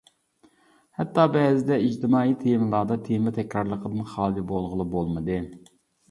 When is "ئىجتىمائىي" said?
1.83-2.33